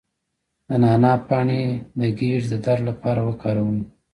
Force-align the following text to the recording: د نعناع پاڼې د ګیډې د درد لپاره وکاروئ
د 0.67 0.69
نعناع 0.83 1.17
پاڼې 1.27 1.61
د 1.99 2.01
ګیډې 2.17 2.47
د 2.49 2.53
درد 2.65 2.83
لپاره 2.89 3.21
وکاروئ 3.29 3.81